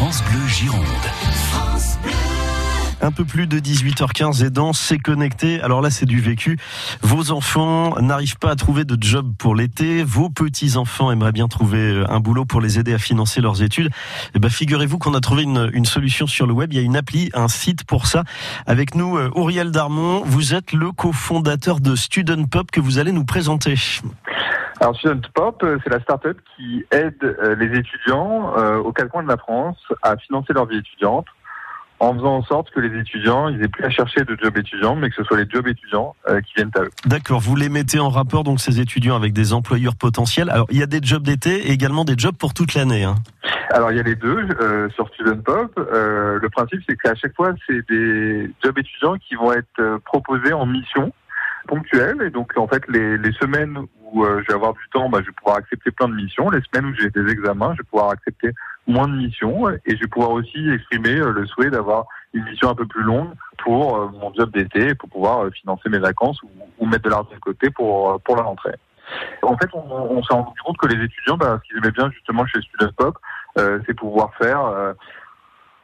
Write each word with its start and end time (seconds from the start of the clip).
France 0.00 0.24
Bleu 0.24 0.46
Gironde. 0.48 0.82
Un 3.02 3.12
peu 3.12 3.26
plus 3.26 3.46
de 3.46 3.60
18h15 3.60 4.46
et 4.46 4.48
dans 4.48 4.72
C'est 4.72 4.96
connecté. 4.96 5.60
Alors 5.60 5.82
là, 5.82 5.90
c'est 5.90 6.06
du 6.06 6.22
vécu. 6.22 6.58
Vos 7.02 7.32
enfants 7.32 8.00
n'arrivent 8.00 8.38
pas 8.38 8.50
à 8.50 8.56
trouver 8.56 8.86
de 8.86 8.96
job 8.98 9.34
pour 9.36 9.54
l'été. 9.54 10.02
Vos 10.02 10.30
petits-enfants 10.30 11.12
aimeraient 11.12 11.32
bien 11.32 11.48
trouver 11.48 11.80
euh, 11.80 12.10
un 12.10 12.18
boulot 12.18 12.46
pour 12.46 12.62
les 12.62 12.78
aider 12.78 12.94
à 12.94 12.98
financer 12.98 13.42
leurs 13.42 13.62
études. 13.62 13.90
Eh 14.34 14.38
ben, 14.38 14.48
figurez-vous 14.48 14.96
qu'on 14.96 15.12
a 15.12 15.20
trouvé 15.20 15.42
une, 15.42 15.70
une, 15.74 15.84
solution 15.84 16.26
sur 16.26 16.46
le 16.46 16.54
web. 16.54 16.72
Il 16.72 16.76
y 16.76 16.78
a 16.78 16.82
une 16.82 16.96
appli, 16.96 17.28
un 17.34 17.48
site 17.48 17.84
pour 17.84 18.06
ça. 18.06 18.24
Avec 18.66 18.94
nous, 18.94 19.18
euh, 19.18 19.30
Auriel 19.34 19.70
Darmon. 19.70 20.22
Vous 20.24 20.54
êtes 20.54 20.72
le 20.72 20.92
cofondateur 20.92 21.78
de 21.78 21.94
Student 21.94 22.44
Pop 22.44 22.70
que 22.70 22.80
vous 22.80 22.96
allez 22.96 23.12
nous 23.12 23.26
présenter. 23.26 23.74
Alors 24.80 24.96
Student 24.96 25.20
Pop, 25.34 25.62
euh, 25.62 25.78
c'est 25.84 25.90
la 25.90 26.00
start-up 26.00 26.38
qui 26.56 26.84
aide 26.90 27.36
les 27.58 27.78
étudiants 27.78 28.54
aux 28.78 28.92
quatre 28.92 29.10
coins 29.10 29.22
de 29.22 29.28
la 29.28 29.36
France 29.36 29.78
à 30.02 30.16
financer 30.16 30.52
leur 30.52 30.66
vie 30.66 30.78
étudiante 30.78 31.26
en 32.00 32.14
faisant 32.14 32.36
en 32.36 32.42
sorte 32.42 32.70
que 32.70 32.80
les 32.80 32.98
étudiants, 32.98 33.48
ils 33.48 33.62
aient 33.62 33.68
plus 33.68 33.84
à 33.84 33.90
chercher 33.90 34.24
de 34.24 34.36
jobs 34.42 34.56
étudiants, 34.56 34.96
mais 34.96 35.10
que 35.10 35.16
ce 35.16 35.24
soit 35.24 35.36
les 35.36 35.48
jobs 35.48 35.68
étudiants 35.68 36.16
euh, 36.28 36.40
qui 36.40 36.54
viennent 36.56 36.70
à 36.74 36.80
eux. 36.80 36.90
D'accord, 37.04 37.40
vous 37.40 37.54
les 37.54 37.68
mettez 37.68 38.00
en 38.00 38.08
rapport, 38.08 38.42
donc 38.42 38.58
ces 38.58 38.80
étudiants, 38.80 39.16
avec 39.16 39.34
des 39.34 39.52
employeurs 39.52 39.94
potentiels. 39.94 40.48
Alors, 40.48 40.66
il 40.70 40.78
y 40.78 40.82
a 40.82 40.86
des 40.86 41.00
jobs 41.02 41.22
d'été 41.22 41.68
et 41.68 41.72
également 41.72 42.04
des 42.04 42.14
jobs 42.16 42.34
pour 42.34 42.54
toute 42.54 42.74
l'année. 42.74 43.04
Hein. 43.04 43.16
Alors, 43.70 43.92
il 43.92 43.98
y 43.98 44.00
a 44.00 44.02
les 44.02 44.16
deux 44.16 44.48
euh, 44.60 44.88
sur 44.90 45.08
Student 45.10 45.42
Pop. 45.42 45.72
Euh, 45.78 46.38
le 46.40 46.48
principe, 46.48 46.80
c'est 46.88 46.96
qu'à 46.96 47.14
chaque 47.14 47.36
fois, 47.36 47.52
c'est 47.68 47.86
des 47.88 48.50
jobs 48.64 48.78
étudiants 48.78 49.16
qui 49.16 49.34
vont 49.34 49.52
être 49.52 49.66
euh, 49.78 49.98
proposés 50.02 50.54
en 50.54 50.64
mission 50.64 51.12
ponctuelle. 51.70 52.20
Et 52.22 52.30
donc, 52.30 52.52
en 52.56 52.66
fait, 52.66 52.82
les, 52.88 53.16
les 53.16 53.32
semaines 53.32 53.78
où 54.12 54.24
euh, 54.24 54.42
je 54.42 54.48
vais 54.48 54.54
avoir 54.54 54.74
du 54.74 54.88
temps, 54.92 55.08
bah, 55.08 55.18
je 55.20 55.26
vais 55.26 55.32
pouvoir 55.32 55.56
accepter 55.58 55.90
plein 55.92 56.08
de 56.08 56.14
missions. 56.14 56.50
Les 56.50 56.60
semaines 56.62 56.90
où 56.90 56.94
j'ai 56.94 57.10
des 57.10 57.30
examens, 57.30 57.72
je 57.74 57.78
vais 57.78 57.88
pouvoir 57.88 58.10
accepter 58.10 58.50
moins 58.86 59.06
de 59.06 59.14
missions 59.14 59.70
et 59.70 59.78
je 59.86 60.00
vais 60.00 60.08
pouvoir 60.08 60.32
aussi 60.32 60.68
exprimer 60.68 61.16
euh, 61.16 61.32
le 61.32 61.46
souhait 61.46 61.70
d'avoir 61.70 62.06
une 62.34 62.44
mission 62.44 62.70
un 62.70 62.74
peu 62.74 62.86
plus 62.86 63.02
longue 63.02 63.30
pour 63.58 63.96
euh, 63.96 64.08
mon 64.20 64.34
job 64.34 64.50
d'été, 64.52 64.94
pour 64.94 65.08
pouvoir 65.08 65.44
euh, 65.44 65.50
financer 65.50 65.88
mes 65.88 65.98
vacances 65.98 66.40
ou, 66.42 66.86
mettre 66.86 67.04
de 67.04 67.10
l'argent 67.10 67.28
de 67.32 67.38
côté 67.38 67.70
pour, 67.70 68.20
pour 68.22 68.34
la 68.34 68.42
rentrée. 68.42 68.74
En 69.42 69.56
fait, 69.56 69.68
on, 69.74 69.84
on 69.92 70.22
s'est 70.24 70.34
rendu 70.34 70.60
compte 70.64 70.76
que 70.76 70.88
les 70.88 71.04
étudiants, 71.04 71.36
bah, 71.36 71.60
ce 71.62 71.68
qu'ils 71.68 71.78
aimaient 71.78 71.92
bien 71.92 72.10
justement 72.10 72.44
chez 72.46 72.60
Student 72.62 72.92
Pop, 72.96 73.18
c'est 73.56 73.94
pouvoir 73.94 74.32
faire 74.34 74.94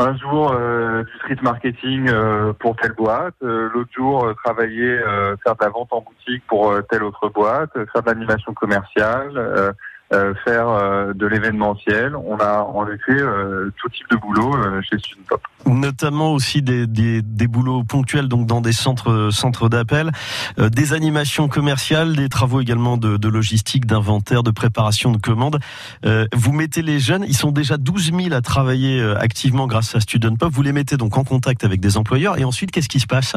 un 0.00 0.16
jour 0.16 0.50
du 0.50 1.18
street 1.18 1.42
marketing 1.42 2.10
pour 2.58 2.74
telle 2.76 2.92
boîte, 2.92 3.34
l'autre 3.40 3.90
jour 3.94 4.32
travailler, 4.42 4.98
faire 5.44 5.54
de 5.56 5.64
la 5.64 5.68
vente 5.68 5.92
en 5.92 6.00
boutique 6.00 6.42
pour 6.48 6.74
telle 6.88 7.02
autre 7.02 7.28
boîte, 7.28 7.72
faire 7.92 8.02
de 8.02 8.10
l'animation 8.10 8.54
commerciale, 8.54 9.32
euh, 9.36 9.72
faire 10.44 10.68
euh, 10.68 11.12
de 11.14 11.26
l'événementiel. 11.26 12.16
On 12.16 12.36
a 12.38 12.62
en 12.62 12.86
effet 12.88 13.12
euh, 13.12 13.70
tout 13.76 13.88
type 13.88 14.08
de 14.10 14.16
boulot 14.16 14.52
chez 14.82 14.98
Student 14.98 15.40
Notamment 15.66 16.32
aussi 16.32 16.62
des, 16.62 16.86
des, 16.86 17.22
des, 17.22 17.46
boulots 17.46 17.84
ponctuels 17.84 18.28
donc 18.28 18.46
dans 18.46 18.60
des 18.60 18.72
centres 18.72 19.28
centres 19.30 19.68
d'appel, 19.68 20.10
des 20.58 20.92
animations 20.92 21.48
commerciales, 21.48 22.16
des 22.16 22.28
travaux 22.28 22.60
également 22.60 22.96
de, 22.96 23.16
de 23.16 23.28
logistique, 23.28 23.86
d'inventaire, 23.86 24.42
de 24.42 24.50
préparation 24.50 25.12
de 25.12 25.18
commandes. 25.18 25.60
vous 26.34 26.52
mettez 26.52 26.82
les 26.82 26.98
jeunes, 26.98 27.24
ils 27.24 27.36
sont 27.36 27.52
déjà 27.52 27.76
12 27.76 28.12
000 28.12 28.34
à 28.34 28.40
travailler 28.40 29.02
activement 29.18 29.66
grâce 29.66 29.94
à 29.94 30.00
Student 30.00 30.36
Pop. 30.36 30.50
Vous 30.52 30.62
les 30.62 30.72
mettez 30.72 30.96
donc 30.96 31.16
en 31.16 31.24
contact 31.24 31.62
avec 31.62 31.80
des 31.80 31.96
employeurs 31.96 32.38
et 32.38 32.44
ensuite 32.44 32.70
qu'est-ce 32.70 32.88
qui 32.88 33.00
se 33.00 33.06
passe? 33.06 33.34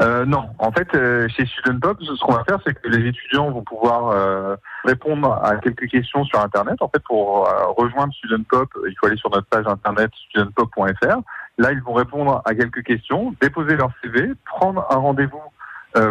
Euh, 0.00 0.24
non, 0.24 0.50
en 0.58 0.70
fait, 0.70 0.88
euh, 0.94 1.28
chez 1.28 1.44
Student 1.46 1.80
Pop, 1.80 1.98
ce 2.00 2.24
qu'on 2.24 2.32
va 2.32 2.44
faire, 2.44 2.58
c'est 2.64 2.74
que 2.74 2.88
les 2.88 3.08
étudiants 3.08 3.50
vont 3.50 3.62
pouvoir 3.62 4.10
euh, 4.10 4.56
répondre 4.84 5.40
à 5.42 5.56
quelques 5.56 5.88
questions 5.88 6.24
sur 6.24 6.40
Internet. 6.40 6.76
En 6.80 6.88
fait, 6.88 7.02
pour 7.02 7.48
euh, 7.48 7.66
rejoindre 7.76 8.12
Student 8.14 8.44
Pop, 8.48 8.68
il 8.86 8.94
faut 8.98 9.06
aller 9.06 9.16
sur 9.16 9.30
notre 9.30 9.46
page 9.48 9.66
internet 9.66 10.10
studentpop.fr. 10.28 11.18
Là, 11.58 11.72
ils 11.72 11.82
vont 11.82 11.94
répondre 11.94 12.42
à 12.44 12.54
quelques 12.54 12.84
questions, 12.84 13.34
déposer 13.40 13.76
leur 13.76 13.90
CV, 14.02 14.30
prendre 14.44 14.86
un 14.90 14.96
rendez-vous 14.96 15.42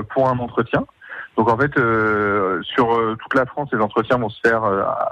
pour 0.09 0.27
un 0.27 0.37
entretien. 0.39 0.85
Donc 1.37 1.49
en 1.49 1.55
fait, 1.55 1.71
sur 2.63 3.15
toute 3.19 3.33
la 3.35 3.45
France, 3.45 3.69
les 3.71 3.79
entretiens 3.79 4.17
vont 4.17 4.27
se 4.27 4.41
faire 4.45 4.63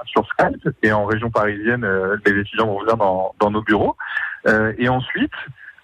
sur 0.04 0.26
Skype 0.26 0.68
et 0.82 0.92
en 0.92 1.06
région 1.06 1.30
parisienne, 1.30 1.86
les 2.26 2.40
étudiants 2.40 2.66
vont 2.66 2.80
venir 2.80 2.98
dans, 2.98 3.34
dans 3.38 3.50
nos 3.50 3.62
bureaux. 3.62 3.96
et 4.76 4.88
ensuite, 4.90 5.32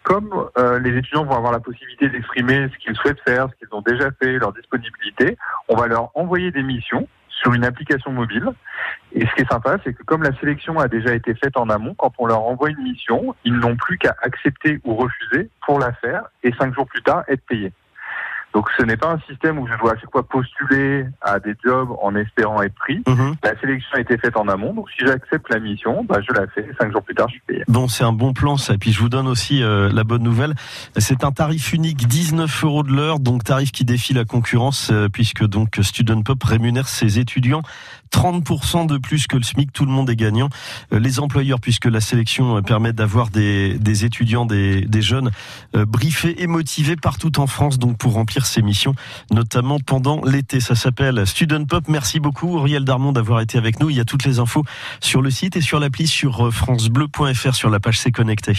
comme 0.02 0.48
euh, 0.58 0.78
les 0.78 0.96
étudiants 0.96 1.24
vont 1.24 1.36
avoir 1.36 1.52
la 1.52 1.60
possibilité 1.60 2.08
d'exprimer 2.08 2.68
ce 2.72 2.78
qu'ils 2.78 2.96
souhaitent 2.96 3.20
faire, 3.26 3.48
ce 3.50 3.56
qu'ils 3.56 3.74
ont 3.74 3.82
déjà 3.82 4.10
fait, 4.20 4.32
leur 4.38 4.52
disponibilité, 4.52 5.36
on 5.68 5.76
va 5.76 5.86
leur 5.86 6.10
envoyer 6.16 6.50
des 6.50 6.62
missions 6.62 7.08
sur 7.28 7.52
une 7.54 7.64
application 7.64 8.12
mobile. 8.12 8.48
Et 9.12 9.26
ce 9.26 9.34
qui 9.34 9.42
est 9.42 9.50
sympa, 9.50 9.76
c'est 9.84 9.92
que 9.92 10.02
comme 10.04 10.22
la 10.22 10.36
sélection 10.38 10.78
a 10.78 10.88
déjà 10.88 11.14
été 11.14 11.34
faite 11.34 11.56
en 11.56 11.68
amont, 11.68 11.94
quand 11.94 12.12
on 12.18 12.26
leur 12.26 12.42
envoie 12.42 12.70
une 12.70 12.82
mission, 12.82 13.34
ils 13.44 13.56
n'ont 13.56 13.76
plus 13.76 13.98
qu'à 13.98 14.14
accepter 14.22 14.80
ou 14.84 14.94
refuser 14.94 15.50
pour 15.66 15.78
la 15.78 15.92
faire 15.92 16.22
et 16.42 16.52
cinq 16.58 16.74
jours 16.74 16.86
plus 16.86 17.02
tard 17.02 17.24
être 17.28 17.44
payés. 17.46 17.72
Donc 18.52 18.68
ce 18.76 18.82
n'est 18.84 18.96
pas 18.96 19.12
un 19.12 19.20
système 19.28 19.58
où 19.58 19.66
je 19.66 19.76
dois 19.78 19.92
à 19.92 19.96
chaque 19.96 20.10
fois 20.10 20.22
postuler 20.22 21.06
à 21.20 21.40
des 21.40 21.54
jobs 21.64 21.90
en 22.02 22.14
espérant 22.14 22.62
être 22.62 22.74
pris. 22.74 23.02
Mhm. 23.06 23.36
La 23.42 23.58
sélection 23.60 23.90
a 23.94 24.00
été 24.00 24.18
faite 24.18 24.36
en 24.36 24.48
amont, 24.48 24.74
donc 24.74 24.90
si 24.90 25.06
j'accepte 25.06 25.48
la 25.50 25.58
mission, 25.58 26.04
bah, 26.04 26.20
je 26.26 26.32
la 26.34 26.46
fais. 26.48 26.68
Cinq 26.80 26.92
jours 26.92 27.02
plus 27.02 27.14
tard, 27.14 27.28
je 27.28 27.34
suis 27.34 27.42
payé. 27.46 27.64
Bon, 27.68 27.88
c'est 27.88 28.04
un 28.04 28.12
bon 28.12 28.32
plan 28.32 28.56
ça. 28.56 28.74
Et 28.74 28.78
puis 28.78 28.92
je 28.92 29.00
vous 29.00 29.08
donne 29.08 29.26
aussi 29.26 29.62
euh, 29.62 29.90
la 29.92 30.04
bonne 30.04 30.22
nouvelle. 30.22 30.54
C'est 30.96 31.24
un 31.24 31.32
tarif 31.32 31.72
unique, 31.72 32.06
19 32.06 32.64
euros 32.64 32.82
de 32.82 32.92
l'heure, 32.92 33.18
donc 33.18 33.44
tarif 33.44 33.72
qui 33.72 33.84
défie 33.84 34.14
la 34.14 34.24
concurrence, 34.24 34.90
euh, 34.92 35.08
puisque 35.08 35.44
donc 35.44 35.78
Student 35.80 36.22
Pop 36.22 36.42
rémunère 36.42 36.88
ses 36.88 37.18
étudiants 37.18 37.62
30% 38.12 38.86
de 38.86 38.98
plus 38.98 39.26
que 39.26 39.36
le 39.36 39.42
SMIC. 39.42 39.72
Tout 39.72 39.84
le 39.84 39.92
monde 39.92 40.10
est 40.10 40.16
gagnant. 40.16 40.48
Euh, 40.92 40.98
les 40.98 41.20
employeurs, 41.20 41.60
puisque 41.60 41.86
la 41.86 42.00
sélection 42.00 42.62
permet 42.62 42.92
d'avoir 42.92 43.30
des, 43.30 43.78
des 43.78 44.04
étudiants, 44.04 44.46
des, 44.46 44.82
des 44.82 45.02
jeunes 45.02 45.30
briefés 45.74 46.42
et 46.42 46.46
motivés 46.46 46.96
partout 46.96 47.40
en 47.40 47.46
France, 47.46 47.78
donc 47.78 47.96
pour 47.96 48.12
remplir 48.12 48.46
ces 48.46 48.62
missions, 48.62 48.94
notamment 49.30 49.78
pendant 49.80 50.22
l'été. 50.24 50.60
Ça 50.60 50.74
s'appelle 50.74 51.26
Student 51.26 51.64
Pop. 51.64 51.84
Merci 51.88 52.20
beaucoup, 52.20 52.56
Auriel 52.56 52.84
Darmon, 52.84 53.12
d'avoir 53.12 53.40
été 53.40 53.58
avec 53.58 53.80
nous. 53.80 53.90
Il 53.90 53.96
y 53.96 54.00
a 54.00 54.04
toutes 54.04 54.24
les 54.24 54.38
infos 54.38 54.64
sur 55.00 55.22
le 55.22 55.30
site 55.30 55.56
et 55.56 55.60
sur 55.60 55.80
l'appli 55.80 56.06
sur 56.06 56.52
francebleu.fr 56.52 57.54
sur 57.54 57.70
la 57.70 57.80
page 57.80 57.98
C'est 57.98 58.12
connecté. 58.12 58.54